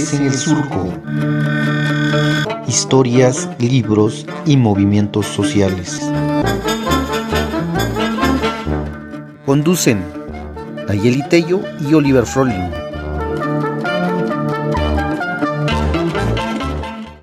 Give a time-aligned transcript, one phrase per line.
[0.00, 0.94] Pez en el Surco.
[2.66, 6.00] Historias, libros y movimientos sociales.
[9.44, 10.02] Conducen
[10.88, 12.70] Nayeli Tello y Oliver Froling.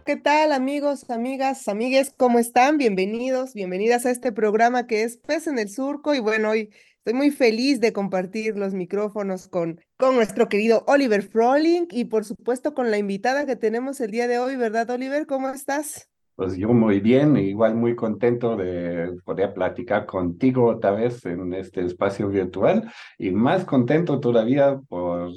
[0.06, 2.14] ¿Qué tal amigos, amigas, amigues?
[2.16, 2.78] ¿Cómo están?
[2.78, 6.70] Bienvenidos, bienvenidas a este programa que es Pez en el Surco y bueno, hoy
[7.08, 12.26] Estoy muy feliz de compartir los micrófonos con, con nuestro querido Oliver Froling y por
[12.26, 15.26] supuesto con la invitada que tenemos el día de hoy, ¿verdad, Oliver?
[15.26, 16.10] ¿Cómo estás?
[16.36, 21.86] Pues yo muy bien, igual muy contento de poder platicar contigo otra vez en este
[21.86, 25.32] espacio virtual y más contento todavía por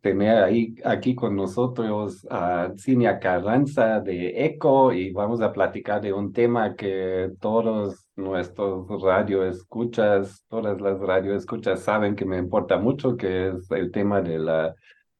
[0.00, 6.12] tener ahí aquí con nosotros a Cinia Carranza de ECO y vamos a platicar de
[6.12, 13.48] un tema que todos nuestros radioescuchas, todas las radioescuchas saben que me importa mucho, que
[13.48, 14.74] es el tema de la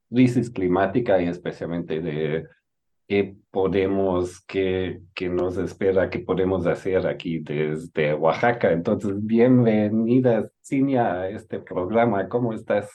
[0.09, 2.45] crisis climática y especialmente de
[3.07, 8.71] qué podemos, qué, qué nos espera, qué podemos hacer aquí desde Oaxaca.
[8.71, 12.27] Entonces, bienvenida, Cinia, a este programa.
[12.27, 12.91] ¿Cómo estás?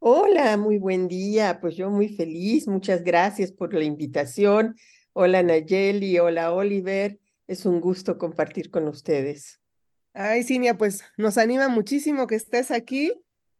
[0.00, 1.58] Hola, muy buen día.
[1.60, 2.66] Pues yo muy feliz.
[2.66, 4.74] Muchas gracias por la invitación.
[5.12, 7.18] Hola Nayeli, hola Oliver.
[7.46, 9.60] Es un gusto compartir con ustedes.
[10.12, 13.12] Ay, Cinia, pues nos anima muchísimo que estés aquí.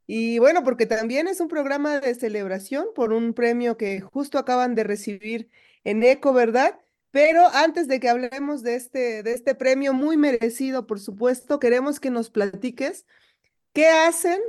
[0.07, 4.75] Y bueno, porque también es un programa de celebración por un premio que justo acaban
[4.75, 5.49] de recibir
[5.83, 6.79] en ECO, ¿verdad?
[7.11, 12.01] Pero antes de que hablemos de este, de este premio muy merecido, por supuesto, queremos
[12.01, 13.07] que nos platiques
[13.73, 14.41] qué hacen,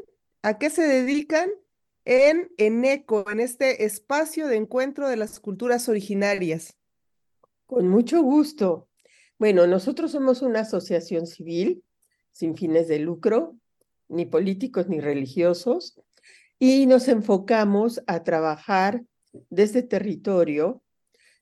[0.41, 1.49] a qué se dedican
[2.05, 6.75] en ENECO, en este espacio de encuentro de las culturas originarias.
[7.65, 8.87] Con mucho gusto.
[9.37, 11.83] Bueno, nosotros somos una asociación civil
[12.31, 13.55] sin fines de lucro,
[14.07, 16.01] ni políticos ni religiosos,
[16.57, 19.03] y nos enfocamos a trabajar
[19.49, 20.81] desde territorio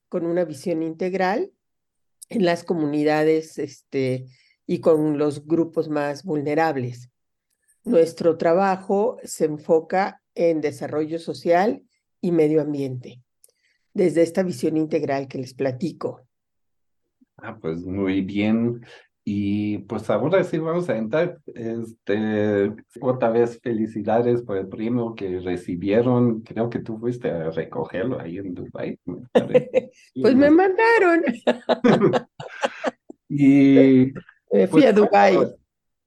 [0.09, 1.51] con una visión integral
[2.29, 4.25] en las comunidades este,
[4.65, 7.09] y con los grupos más vulnerables.
[7.83, 11.83] Nuestro trabajo se enfoca en desarrollo social
[12.21, 13.21] y medio ambiente,
[13.93, 16.21] desde esta visión integral que les platico.
[17.43, 18.81] Ah, pues muy bien.
[19.25, 21.39] Y pues ahora sí vamos a entrar.
[21.53, 26.41] Este, otra vez felicidades por el premio que recibieron.
[26.41, 28.97] Creo que tú fuiste a recogerlo ahí en Dubái.
[30.21, 31.23] pues me mandaron.
[33.27, 34.13] y
[34.51, 35.37] me fui a pues, Dubái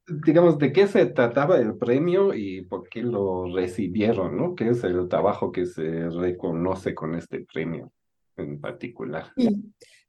[0.08, 4.54] digamos, de qué se trataba el premio y por qué lo recibieron, ¿no?
[4.54, 7.92] ¿Qué es el trabajo que se reconoce con este premio
[8.36, 9.32] en particular?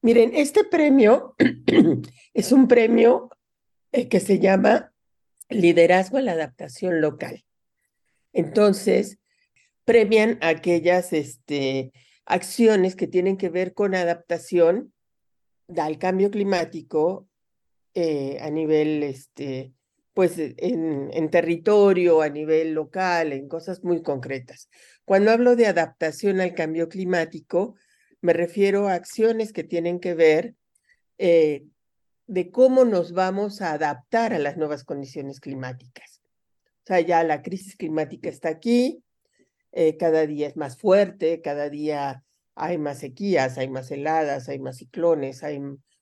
[0.01, 1.35] Miren, este premio
[2.33, 3.29] es un premio
[3.91, 4.93] eh, que se llama
[5.49, 7.45] Liderazgo a la Adaptación Local.
[8.33, 9.17] Entonces,
[9.85, 11.91] premian aquellas este,
[12.25, 14.93] acciones que tienen que ver con adaptación
[15.75, 17.27] al cambio climático
[17.93, 19.73] eh, a nivel este,
[20.13, 24.69] pues en, territorio, a nivel local, en cosas muy concretas.
[25.05, 27.75] Cuando hablo de adaptación al cambio climático,
[28.21, 30.55] me refiero a acciones que tienen que ver
[31.17, 31.65] eh,
[32.25, 36.21] de cómo nos vamos a adaptar a las nuevas condiciones climáticas.
[36.83, 39.03] O sea, ya la crisis climática está aquí,
[39.71, 42.23] eh, cada día es más fuerte, cada día
[42.55, 45.61] hay más sequías, hay más heladas, hay más ciclones, hay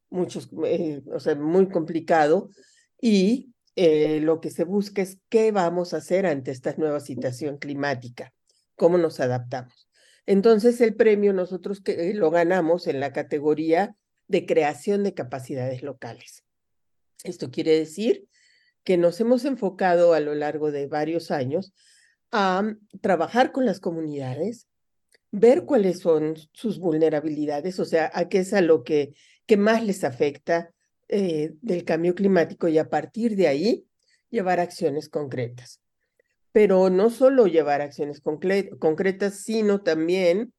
[0.09, 2.50] muchos, eh, o sea, muy complicado.
[3.02, 8.34] Y lo que se busca es qué vamos a hacer ante esta nueva situación climática,
[8.78, 9.84] cómo nos adaptamos.
[10.25, 13.96] Entonces, el premio nosotros que lo ganamos en la categoría
[14.28, 16.44] de creación de capacidades locales.
[17.24, 18.28] Esto quiere decir
[18.84, 21.74] que nos hemos enfocado a lo largo de varios años
[22.31, 24.68] a trabajar con las comunidades,
[25.31, 29.13] ver cuáles son sus vulnerabilidades, o sea, a qué es a lo que,
[29.46, 30.72] que más les afecta,
[31.07, 33.86] eh, del cambio climático y a partir de ahí
[34.31, 35.80] llevar acciones concretas.
[36.56, 40.54] Pero no solo llevar acciones concretas, sino también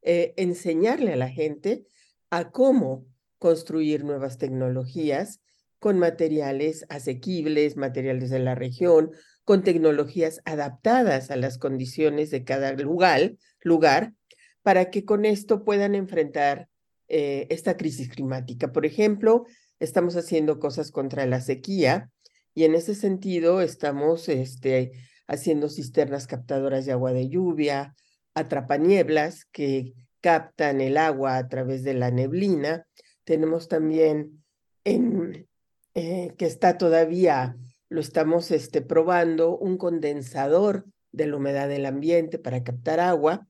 [0.00, 1.84] eh, enseñarle a la gente
[2.30, 3.04] a cómo
[3.36, 5.42] construir nuevas tecnologías
[5.78, 9.10] con materiales asequibles, materiales de la región,
[9.44, 14.14] con tecnologías adaptadas a las condiciones de cada lugar, lugar
[14.62, 16.70] para que con esto puedan enfrentar
[17.08, 18.72] eh, esta crisis climática.
[18.72, 19.44] Por ejemplo,
[19.80, 22.10] estamos haciendo cosas contra la sequía
[22.54, 24.92] y en ese sentido estamos este,
[25.32, 27.94] haciendo cisternas captadoras de agua de lluvia,
[28.34, 32.86] atrapanieblas que captan el agua a través de la neblina.
[33.24, 34.44] Tenemos también
[34.84, 35.48] en,
[35.94, 37.56] eh, que está todavía,
[37.88, 43.46] lo estamos este, probando, un condensador de la humedad del ambiente para captar agua.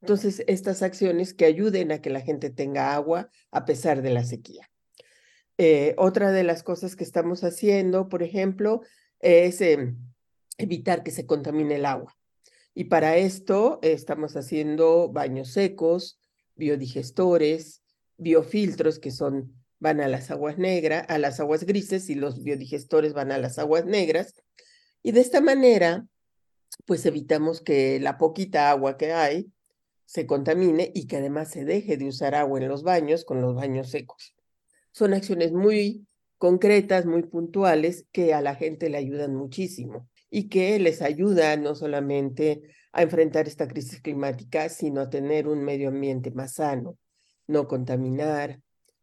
[0.00, 4.24] Entonces, estas acciones que ayuden a que la gente tenga agua a pesar de la
[4.24, 4.70] sequía.
[5.58, 8.82] Eh, otra de las cosas que estamos haciendo, por ejemplo,
[9.20, 9.96] es em,
[10.58, 12.16] evitar que se contamine el agua.
[12.74, 16.20] Y para esto estamos haciendo baños secos,
[16.56, 17.82] biodigestores,
[18.18, 23.12] biofiltros que son van a las aguas negras, a las aguas grises y los biodigestores
[23.12, 24.34] van a las aguas negras.
[25.02, 26.06] Y de esta manera,
[26.86, 29.52] pues evitamos que la poquita agua que hay
[30.06, 33.54] se contamine y que además se deje de usar agua en los baños con los
[33.54, 34.34] baños secos.
[34.92, 36.06] Son acciones muy
[36.38, 41.74] concretas, muy puntuales, que a la gente le ayudan muchísimo y que les ayuda no
[41.74, 42.62] solamente
[42.92, 46.96] a enfrentar esta crisis climática, sino a tener un medio ambiente más sano,
[47.46, 48.60] no contaminar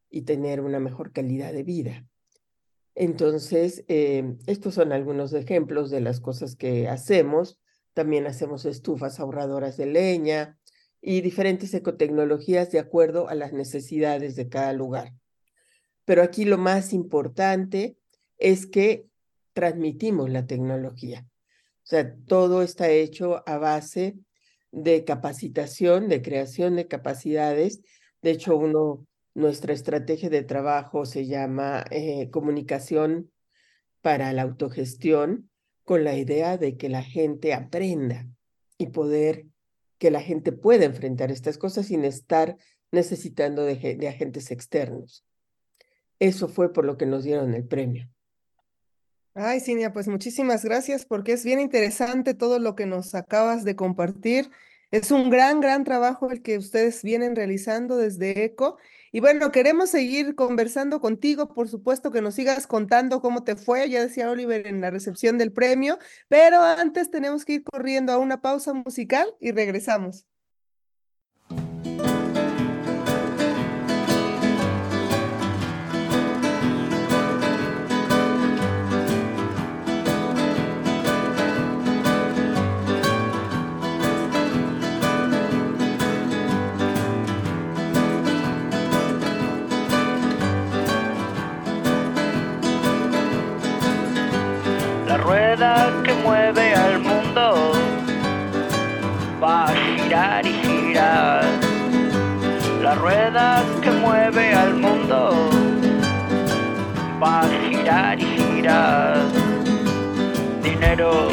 [0.09, 2.05] y tener una mejor calidad de vida.
[2.95, 7.59] Entonces, eh, estos son algunos ejemplos de las cosas que hacemos.
[7.93, 10.57] También hacemos estufas ahorradoras de leña
[11.01, 15.13] y diferentes ecotecnologías de acuerdo a las necesidades de cada lugar.
[16.05, 17.97] Pero aquí lo más importante
[18.37, 19.07] es que
[19.53, 21.25] transmitimos la tecnología.
[21.83, 24.15] O sea, todo está hecho a base
[24.71, 27.81] de capacitación, de creación de capacidades.
[28.21, 29.05] De hecho, uno,
[29.35, 33.31] nuestra estrategia de trabajo se llama eh, comunicación
[34.01, 35.49] para la autogestión,
[35.83, 38.27] con la idea de que la gente aprenda
[38.77, 39.45] y poder,
[39.97, 42.57] que la gente pueda enfrentar estas cosas sin estar
[42.91, 45.25] necesitando de, de agentes externos.
[46.19, 48.09] Eso fue por lo que nos dieron el premio.
[49.35, 53.75] Ay, Cinia, pues muchísimas gracias porque es bien interesante todo lo que nos acabas de
[53.75, 54.51] compartir.
[54.91, 58.77] Es un gran, gran trabajo el que ustedes vienen realizando desde ECO.
[59.11, 63.89] Y bueno, queremos seguir conversando contigo, por supuesto que nos sigas contando cómo te fue,
[63.89, 65.97] ya decía Oliver en la recepción del premio,
[66.27, 70.25] pero antes tenemos que ir corriendo a una pausa musical y regresamos.
[96.03, 97.71] Que mueve al mundo
[99.41, 101.43] va a girar y girar.
[102.81, 105.49] La rueda que mueve al mundo
[107.21, 109.17] va a girar y girar.
[110.61, 111.29] Dinero,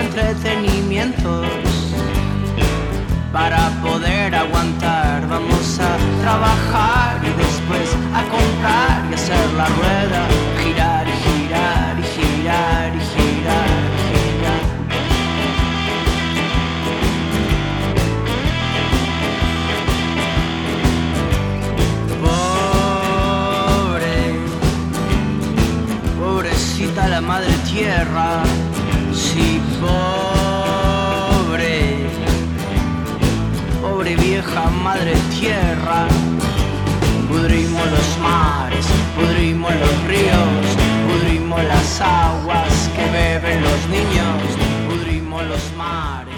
[0.00, 1.46] entretenimientos
[3.32, 5.26] para poder aguantar.
[5.28, 10.26] Vamos a trabajar y después a comprar y hacer la rueda,
[10.62, 13.68] girar y girar y girar y girar.
[14.08, 14.64] Girar.
[23.84, 24.16] Pobre,
[26.18, 28.42] pobrecita la madre tierra
[29.34, 31.26] Sí, pobre,
[33.82, 36.06] pobre vieja madre tierra.
[37.28, 38.86] Pudrimos los mares,
[39.16, 40.76] pudrimos los ríos,
[41.08, 44.38] pudrimos las aguas que beben los niños,
[44.88, 46.33] pudrimos los mares.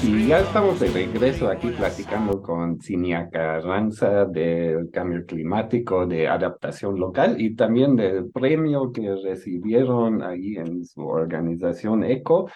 [0.00, 7.00] Y ya estamos de regreso aquí platicando con Cinia Carranza del cambio climático, de adaptación
[7.00, 12.48] local y también del premio que recibieron ahí en su organización ECO.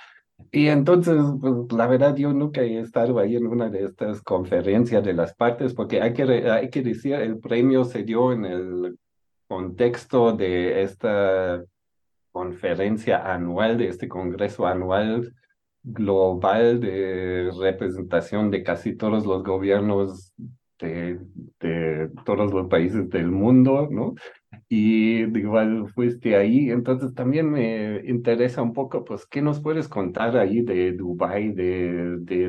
[0.52, 5.02] Y entonces, pues la verdad, yo nunca he estado ahí en una de estas conferencias
[5.02, 8.98] de las partes, porque hay que, hay que decir, el premio se dio en el
[9.48, 11.62] contexto de esta
[12.30, 15.32] conferencia anual, de este congreso anual
[15.82, 20.32] global de representación de casi todos los gobiernos
[20.78, 21.18] de,
[21.60, 24.14] de todos los países del mundo, ¿no?
[24.68, 30.36] Y igual fuiste ahí, entonces también me interesa un poco, pues, ¿qué nos puedes contar
[30.36, 32.48] ahí de Dubái, de, de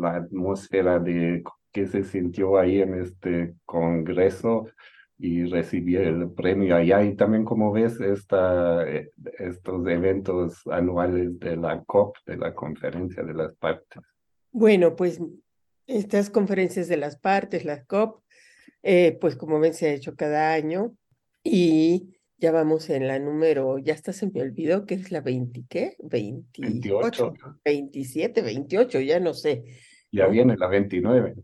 [0.00, 1.42] la atmósfera, de
[1.72, 4.66] qué se sintió ahí en este congreso?
[5.18, 7.02] Y recibir el premio allá.
[7.02, 13.22] Y también como ves esta, eh, estos eventos anuales de la COP, de la Conferencia
[13.22, 14.02] de las Partes.
[14.52, 15.20] Bueno, pues
[15.86, 18.22] estas conferencias de las partes, la COP,
[18.82, 20.96] eh, pues como ven se ha hecho cada año
[21.42, 25.64] y Ya vamos en la número, ya hasta se me olvidó que es la 20,
[25.70, 25.96] ¿qué?
[26.00, 27.34] 20, 28.
[27.64, 29.64] 27, 28, ya no sé.
[30.12, 31.34] Ya viene la 29.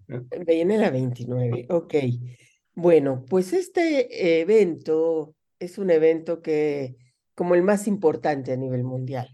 [0.47, 1.95] Viene la 29, ok.
[2.75, 6.97] Bueno, pues este evento es un evento que,
[7.35, 9.29] como el más importante a nivel mundial,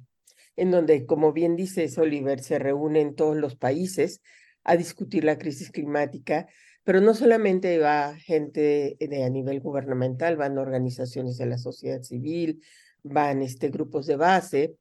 [0.57, 4.23] en donde, como bien dice Oliver, se reúnen todos los países
[4.65, 6.49] a discutir la crisis climática,
[6.83, 12.61] pero no solamente va gente de, a nivel gubernamental, van organizaciones de la sociedad civil,
[13.05, 14.75] van este, grupos de base.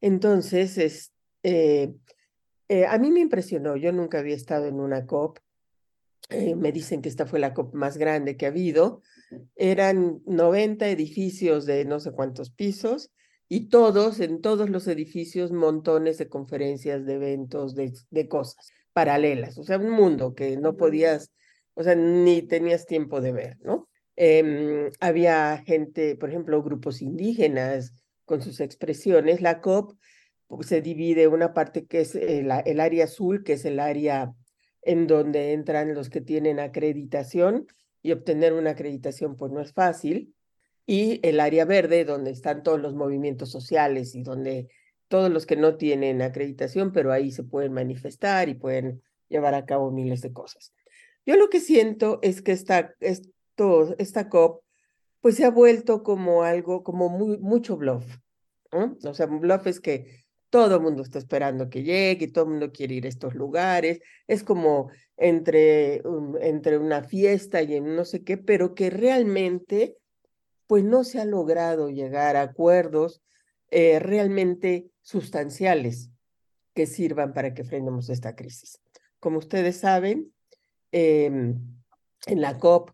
[0.00, 1.12] Entonces, es,
[1.42, 1.92] eh,
[2.68, 5.38] eh, a mí me impresionó, yo nunca había estado en una COP,
[6.30, 9.02] eh, me dicen que esta fue la COP más grande que ha habido,
[9.56, 13.10] eran 90 edificios de no sé cuántos pisos
[13.48, 19.58] y todos, en todos los edificios, montones de conferencias, de eventos, de, de cosas paralelas,
[19.58, 21.32] o sea, un mundo que no podías,
[21.74, 23.88] o sea, ni tenías tiempo de ver, ¿no?
[24.20, 27.92] Eh, había gente, por ejemplo, grupos indígenas
[28.24, 29.40] con sus expresiones.
[29.40, 29.96] La COP
[30.48, 34.34] pues, se divide una parte que es el, el área azul, que es el área
[34.82, 37.66] en donde entran los que tienen acreditación
[38.02, 40.34] y obtener una acreditación pues no es fácil,
[40.88, 44.68] y el área verde donde están todos los movimientos sociales y donde
[45.08, 49.66] todos los que no tienen acreditación, pero ahí se pueden manifestar y pueden llevar a
[49.66, 50.72] cabo miles de cosas.
[51.26, 54.62] Yo lo que siento es que esta, esto, esta COP
[55.20, 58.06] pues se ha vuelto como algo, como muy, mucho bluff.
[58.72, 58.96] ¿no?
[59.04, 62.50] O sea, un bluff es que todo el mundo está esperando que llegue, todo el
[62.50, 67.94] mundo quiere ir a estos lugares, es como entre, um, entre una fiesta y en
[67.94, 69.96] no sé qué, pero que realmente
[70.66, 73.22] pues no se ha logrado llegar a acuerdos
[73.70, 76.10] eh, realmente sustanciales
[76.74, 78.80] que sirvan para que frenemos esta crisis.
[79.18, 80.32] Como ustedes saben,
[80.92, 82.90] eh, en la COP,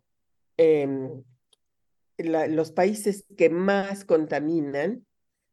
[2.17, 5.05] la, los países que más contaminan,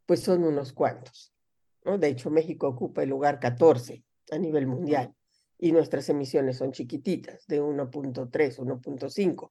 [0.07, 1.33] pues son unos cuantos.
[1.85, 1.99] ¿No?
[1.99, 5.15] De hecho, México ocupa el lugar 14 a nivel mundial
[5.59, 9.51] y nuestras emisiones son chiquititas, de 1.3, 1.5.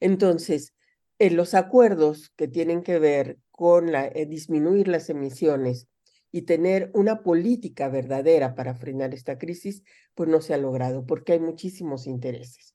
[0.00, 0.74] Entonces,
[1.18, 5.86] en los acuerdos que tienen que ver con la, eh, disminuir las emisiones
[6.32, 9.84] y tener una política verdadera para frenar esta crisis,
[10.14, 12.74] pues no se ha logrado porque hay muchísimos intereses.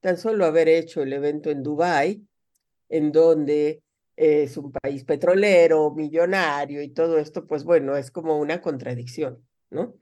[0.00, 2.24] Tan solo haber hecho el evento en Dubái,
[2.88, 3.82] en donde
[4.18, 9.94] es un país petrolero, millonario y todo esto, pues bueno, es como una contradicción, ¿no?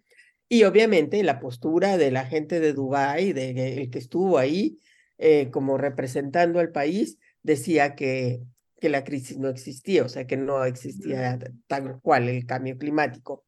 [0.49, 4.79] Y obviamente la postura de la gente de Dubái, de, de el que estuvo ahí
[5.19, 8.43] eh, como representando al país, decía que,
[8.81, 13.45] que la crisis no existía, o sea, que no existía tal cual el cambio climático.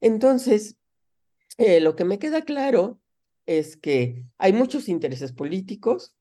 [0.00, 0.76] Entonces,
[1.58, 3.00] eh, lo que me queda claro
[3.46, 6.15] es que hay muchos intereses políticos.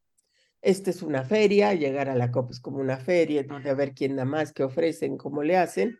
[0.65, 3.93] Esta es una feria, llegar a la COP es como una feria, donde a ver
[3.93, 5.99] quién da más, qué ofrecen, cómo le hacen.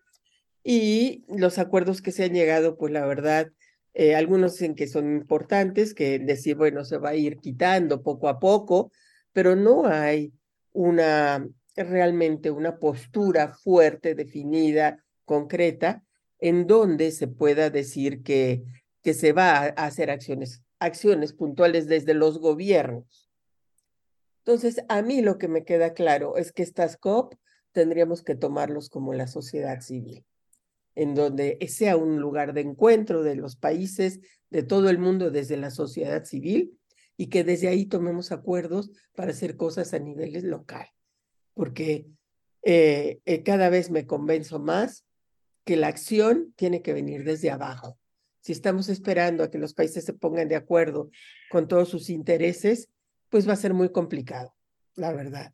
[0.64, 3.52] Y los acuerdos que se han llegado, pues la verdad,
[3.94, 8.28] eh, algunos dicen que son importantes, que decir, bueno, se va a ir quitando poco
[8.28, 8.92] a poco,
[9.34, 10.34] pero no hay
[10.74, 16.04] una realmente una postura fuerte, definida, concreta,
[16.40, 18.64] en donde se pueda decir que,
[19.04, 23.25] que se va a hacer acciones, acciones puntuales desde los gobiernos.
[24.46, 27.34] Entonces, a mí lo que me queda claro es que estas COP
[27.72, 30.24] tendríamos que tomarlos como la sociedad civil,
[30.94, 34.20] en donde sea un lugar de encuentro de los países,
[34.52, 36.78] de todo el mundo desde la sociedad civil,
[37.18, 40.88] y que desde ahí tomemos acuerdos para hacer cosas a niveles local,
[41.56, 42.06] porque
[42.62, 45.06] eh, eh, cada vez me convenzo más
[45.64, 47.98] que la acción tiene que venir desde abajo.
[48.42, 51.10] Si estamos esperando a que los países se pongan de acuerdo
[51.50, 52.90] con todos sus intereses,
[53.30, 54.56] pues va a ser muy complicado,
[54.96, 55.54] la verdad.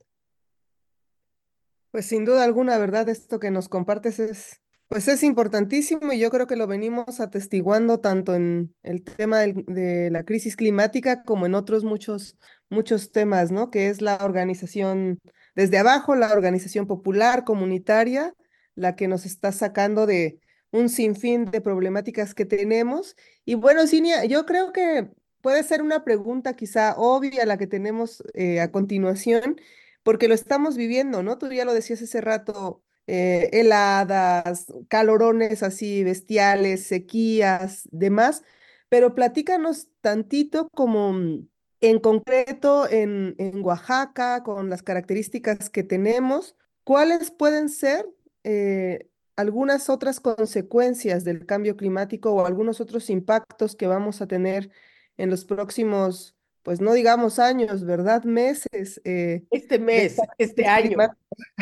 [1.92, 3.10] Pues sin duda alguna, ¿verdad?
[3.10, 8.00] Esto que nos compartes es, pues es importantísimo y yo creo que lo venimos atestiguando
[8.00, 12.38] tanto en el tema de la crisis climática como en otros muchos,
[12.70, 13.70] muchos temas, ¿no?
[13.72, 15.20] Que es la organización
[15.56, 18.34] desde abajo, la organización popular, comunitaria,
[18.76, 20.40] la que nos está sacando de
[20.72, 23.16] un sinfín de problemáticas que tenemos.
[23.44, 25.10] Y bueno, Cinia, yo creo que
[25.42, 29.60] puede ser una pregunta quizá obvia la que tenemos eh, a continuación,
[30.04, 31.38] porque lo estamos viviendo, ¿no?
[31.38, 38.44] Tú ya lo decías hace rato, eh, heladas, calorones así bestiales, sequías, demás,
[38.90, 41.48] pero platícanos tantito como mm,
[41.82, 48.08] en concreto en, en Oaxaca, con las características que tenemos, ¿cuáles pueden ser
[48.44, 54.70] eh, algunas otras consecuencias del cambio climático o algunos otros impactos que vamos a tener
[55.18, 58.24] en los próximos pues no digamos años, ¿verdad?
[58.24, 59.02] Meses.
[59.04, 60.98] Eh, este mes, este año.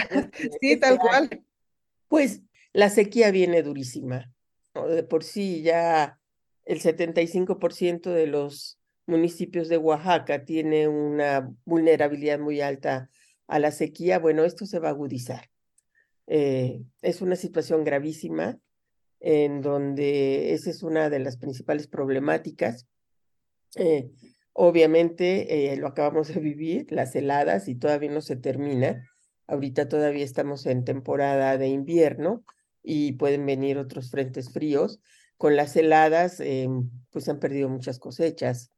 [0.10, 1.46] Este, sí, tal cual.
[2.08, 2.42] Pues
[2.74, 4.34] la sequía viene durísima.
[4.74, 6.20] De por sí ya
[6.66, 13.10] el 75% de los municipios de Oaxaca tiene una vulnerabilidad muy alta
[13.48, 14.20] a la sequía.
[14.20, 15.50] Bueno, esto se va a agudizar.
[16.28, 18.60] Eh, es una situación gravísima
[19.20, 22.88] en donde esa es una de las principales problemáticas.
[23.76, 24.12] Eh,
[24.54, 29.06] obviamente, eh, lo acabamos de vivir, las heladas, y todavía no se termina.
[29.48, 32.44] Ahorita todavía estamos en temporada de invierno
[32.84, 35.00] y pueden venir otros frentes fríos.
[35.38, 36.68] Con las heladas, eh,
[37.12, 38.72] pues han perdido muchas cosechas.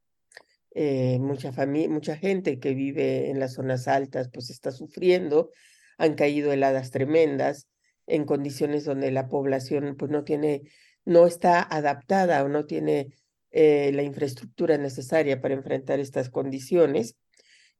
[0.74, 5.50] mucha familia, mucha gente que vive en las zonas altas, pues está sufriendo.
[5.98, 7.68] Han caído heladas tremendas
[8.06, 10.62] en condiciones donde la población pues no tiene,
[11.04, 13.12] no está adaptada o no tiene
[13.52, 17.16] eh, la infraestructura necesaria para enfrentar estas condiciones.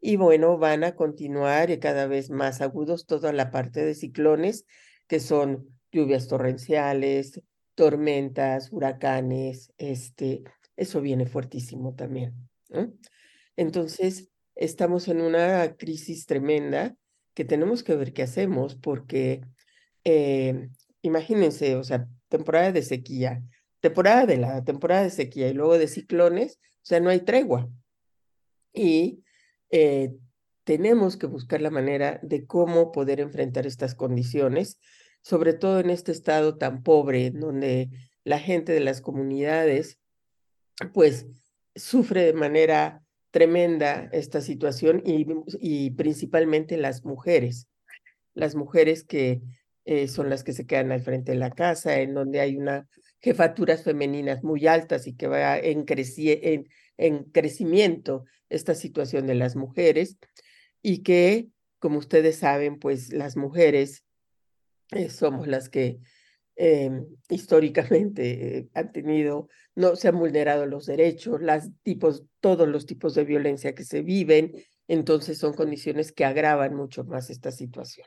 [0.00, 4.66] Y bueno, van a continuar cada vez más agudos toda la parte de ciclones,
[5.06, 7.40] que son lluvias torrenciales,
[7.74, 10.42] tormentas, huracanes, este,
[10.76, 12.34] eso viene fuertísimo también.
[13.56, 16.94] Entonces, estamos en una crisis tremenda
[17.34, 19.42] que tenemos que ver qué hacemos porque
[20.04, 20.68] eh,
[21.02, 23.42] imagínense, o sea, temporada de sequía,
[23.82, 27.68] temporada de la temporada de sequía y luego de ciclones, o sea, no hay tregua.
[28.72, 29.24] Y
[29.70, 30.14] eh,
[30.64, 34.78] tenemos que buscar la manera de cómo poder enfrentar estas condiciones,
[35.20, 37.90] sobre todo en este estado tan pobre, donde
[38.24, 39.98] la gente de las comunidades,
[40.94, 41.26] pues,
[41.74, 47.66] sufre de manera tremenda esta situación y, principalmente las mujeres,
[48.34, 49.42] las mujeres que
[49.84, 52.88] eh, son las que se quedan al frente de la casa, en donde hay una
[53.22, 59.56] jefaturas femeninas muy altas y que va en, en, en crecimiento esta situación de las
[59.56, 60.18] mujeres
[60.82, 61.48] y que,
[61.78, 64.04] como ustedes saben, pues las mujeres
[64.90, 66.00] eh, somos las que
[66.56, 71.40] em, históricamente eh, han tenido, no se han vulnerado los derechos,
[71.82, 74.52] tipos, todos los tipos de violencia que se viven,
[74.88, 78.06] entonces son condiciones que agravan mucho más esta situación.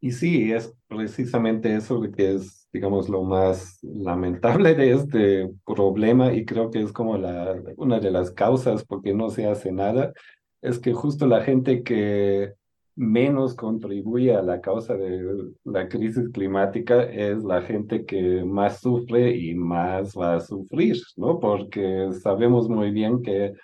[0.00, 6.44] Y sí, es precisamente eso que es, digamos, lo más lamentable de este problema y
[6.44, 7.12] creo que es como
[7.76, 10.12] una de las causas por qué no se hace nada,
[10.62, 12.54] es que justo la gente que
[12.94, 19.36] menos contribuye a la causa de la crisis climática es la gente que más sufre
[19.36, 21.38] y más va a sufrir, ¿no?
[21.38, 23.54] Porque sabemos muy bien que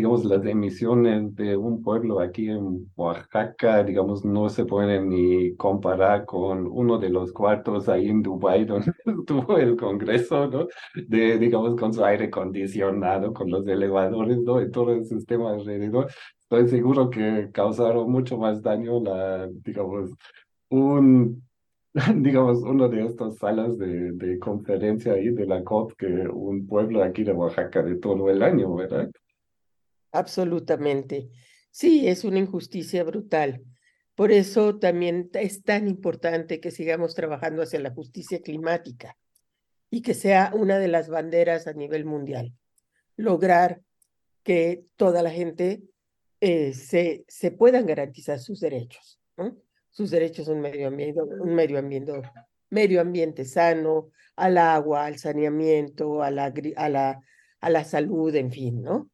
[0.00, 6.24] digamos, las emisiones de un pueblo aquí en Oaxaca, digamos, no se pueden ni comparar
[6.24, 10.68] con uno de los cuartos ahí en Dubái donde estuvo el Congreso, ¿no?
[10.94, 14.62] De, digamos, con su aire acondicionado, con los elevadores, ¿no?
[14.62, 16.10] Y todo el sistema alrededor.
[16.40, 20.12] Estoy seguro que causaron mucho más daño la, digamos,
[20.70, 21.42] un
[22.16, 27.02] digamos, uno de estas salas de, de conferencia ahí de la COP que un pueblo
[27.02, 29.10] aquí de Oaxaca de todo el año, ¿verdad?
[30.12, 31.30] Absolutamente.
[31.70, 33.64] Sí, es una injusticia brutal.
[34.14, 39.16] Por eso también es tan importante que sigamos trabajando hacia la justicia climática
[39.90, 42.52] y que sea una de las banderas a nivel mundial.
[43.16, 43.80] Lograr
[44.42, 45.82] que toda la gente
[46.40, 49.20] eh, se, se puedan garantizar sus derechos,
[49.90, 52.12] sus derechos a un medio ambiente, un medio ambiente,
[52.70, 57.20] medio ambiente sano, al agua, al saneamiento, a la, a la,
[57.60, 59.10] a la salud, en fin, ¿no?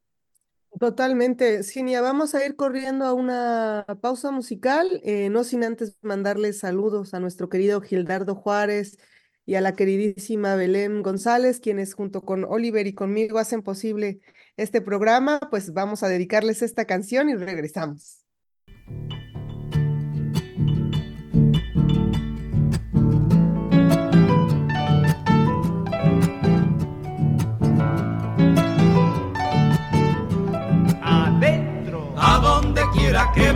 [0.79, 2.03] Totalmente, Cinia.
[2.03, 7.21] Vamos a ir corriendo a una pausa musical, eh, no sin antes mandarles saludos a
[7.21, 8.99] nuestro querido Gildardo Juárez
[9.47, 14.21] y a la queridísima Belén González, quienes junto con Oliver y conmigo hacen posible
[14.59, 15.41] este programa.
[15.51, 18.27] Pues vamos a dedicarles esta canción y regresamos.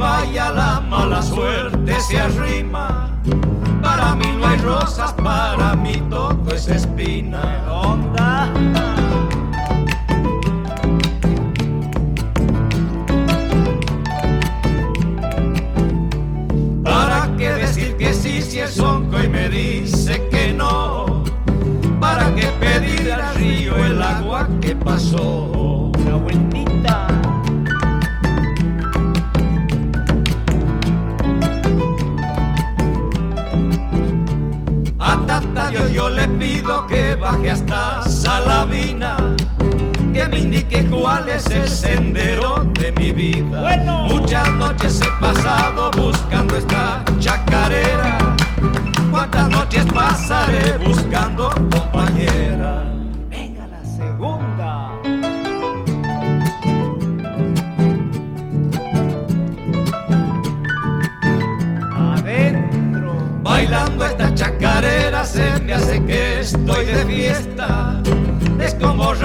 [0.00, 3.10] Vaya la mala suerte se arrima.
[3.82, 7.62] Para mí no hay rosas, para mí todo es espina.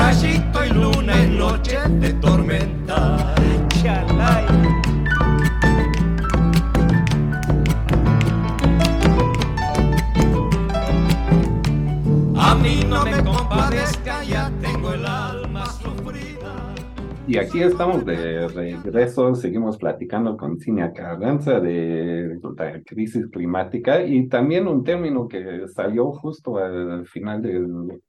[0.06, 3.34] Rayito y luna en noche de tormenta.
[12.38, 16.76] A mí no me compadezca, ya tengo el alma sufrida.
[17.28, 24.28] Y aquí estamos de regreso, seguimos platicando con Cinia Carranza de la crisis climática y
[24.28, 28.02] también un término que salió justo al final del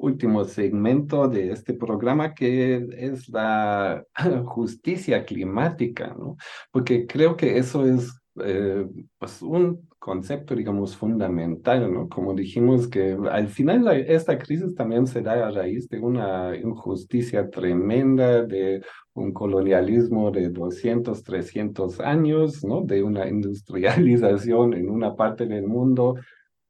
[0.00, 4.04] último segmento de este programa que es la
[4.46, 6.36] justicia climática, ¿no?
[6.70, 8.86] Porque creo que eso es eh,
[9.18, 12.08] pues un concepto, digamos, fundamental, ¿no?
[12.08, 17.50] Como dijimos que al final esta crisis también se da a raíz de una injusticia
[17.50, 18.82] tremenda, de
[19.12, 22.80] un colonialismo de 200, 300 años, ¿no?
[22.82, 26.16] De una industrialización en una parte del mundo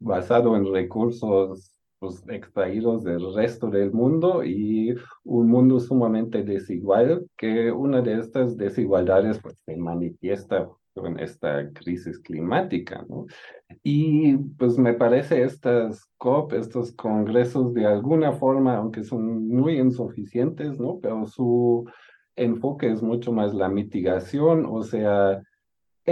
[0.00, 7.70] basado en recursos pues, extraídos del resto del mundo y un mundo sumamente desigual, que
[7.70, 13.26] una de estas desigualdades pues, se manifiesta en esta crisis climática, ¿no?
[13.82, 20.78] Y pues me parece estas COP, estos congresos de alguna forma, aunque son muy insuficientes,
[20.78, 20.98] ¿no?
[21.00, 21.88] Pero su
[22.36, 25.42] enfoque es mucho más la mitigación, o sea,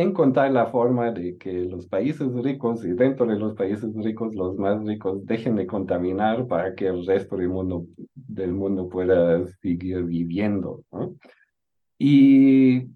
[0.02, 4.56] encontrar la forma de que los países ricos y dentro de los países ricos los
[4.56, 10.04] más ricos dejen de contaminar para que el resto del mundo, del mundo pueda seguir
[10.04, 11.14] viviendo, ¿no?
[11.98, 12.88] Y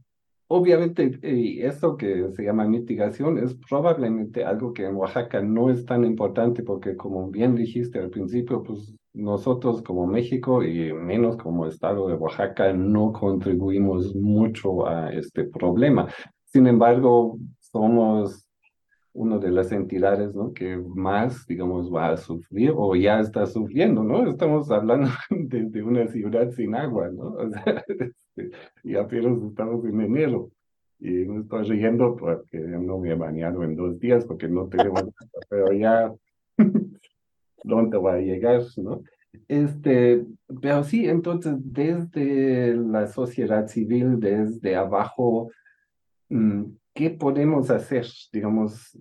[0.47, 5.85] obviamente eh, eso que se llama mitigación es probablemente algo que en Oaxaca no es
[5.85, 11.67] tan importante porque como bien dijiste al principio, pues nosotros como México y menos como
[11.67, 16.09] estado de Oaxaca no contribuimos mucho a este problema.
[16.53, 18.47] Sin embargo, somos
[19.15, 20.53] una de las entidades, ¿no?
[20.53, 24.29] que más, digamos, va a sufrir o ya está sufriendo, ¿no?
[24.29, 27.37] Estamos hablando de, de una ciudad sin agua, ¿no?
[27.37, 28.51] O sea, este,
[28.85, 30.51] y apenas estamos en enero.
[30.99, 35.01] Y me estoy riendo porque no me he bañado en dos días porque no tenemos
[35.01, 35.13] agua,
[35.49, 36.13] pero ya,
[37.65, 39.03] ¿dónde va a llegar, no?
[39.49, 40.25] Este,
[40.61, 45.51] pero sí, entonces, desde la sociedad civil, desde abajo,
[46.95, 48.07] ¿qué podemos hacer?
[48.33, 48.99] Digamos,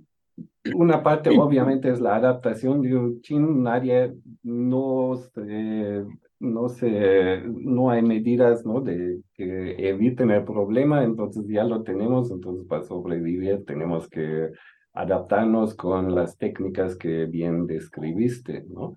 [0.76, 2.82] una parte obviamente es la adaptación.
[2.82, 4.13] Digo, chin, nadie,
[4.44, 6.06] no se,
[6.39, 8.82] no se, no hay medidas, ¿no?
[8.82, 14.52] De que eviten el problema, entonces ya lo tenemos, entonces para sobrevivir tenemos que
[14.94, 18.96] adaptarnos con las técnicas que bien describiste, ¿no?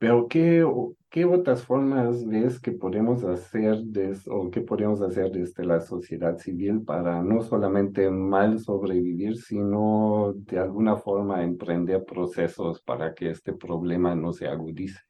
[0.00, 0.64] Pero ¿qué,
[1.10, 3.84] qué otras formas ves que podemos hacer
[4.28, 10.58] o qué podemos hacer desde la sociedad civil para no solamente mal sobrevivir, sino de
[10.58, 15.00] alguna forma emprender procesos para que este problema no se agudice?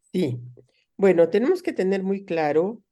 [0.00, 0.40] Sí,
[0.96, 2.82] bueno, tenemos que tener muy claro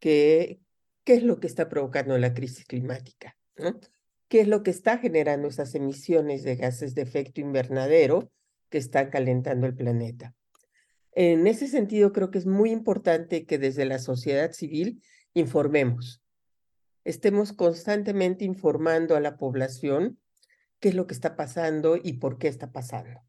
[0.00, 0.60] que,
[1.04, 3.80] qué es lo que está provocando la crisis climática, ¿no?
[4.28, 8.30] ¿Qué es lo que está generando esas emisiones de gases de efecto invernadero
[8.68, 10.34] que están calentando el planeta?
[11.12, 15.02] En ese sentido, creo que es muy importante que desde la sociedad civil
[15.32, 16.22] informemos,
[17.04, 20.18] estemos constantemente informando a la población
[20.80, 23.20] qué es lo que está pasando y por qué está pasando.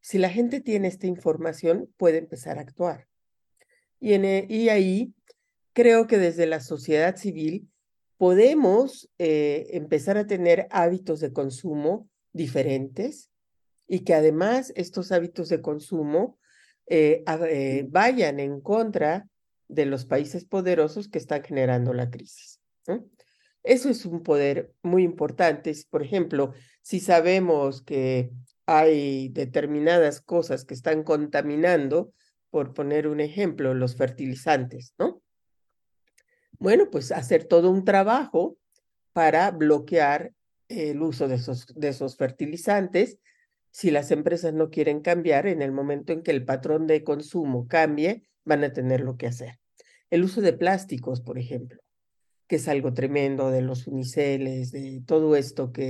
[0.00, 3.06] Si la gente tiene esta información, puede empezar a actuar.
[4.00, 5.14] Y, en, e- ahí
[5.72, 7.68] creo que desde la sociedad civil
[8.16, 13.30] podemos eh, empezar a tener hábitos de consumo diferentes
[13.88, 16.38] y que además estos hábitos de consumo
[16.86, 19.28] eh, eh, vayan en contra
[19.68, 22.60] de los países poderosos que están generando la crisis.
[23.62, 25.74] Eso es un poder muy importante.
[25.90, 28.30] Por ejemplo, si sabemos que
[28.64, 32.12] hay determinadas cosas que están contaminando,
[32.50, 35.20] por poner un ejemplo, los fertilizantes, ¿no?
[36.58, 38.56] Bueno, pues hacer todo un trabajo
[39.12, 40.32] para bloquear
[40.68, 43.18] el uso de esos, de esos fertilizantes.
[43.76, 47.68] Si las empresas no quieren cambiar, en el momento en que el patrón de consumo
[47.68, 49.58] cambie, van a tener lo que hacer.
[50.08, 51.78] El uso de plásticos, por ejemplo,
[52.46, 55.84] que es algo tremendo, de los uniceles, de todo esto que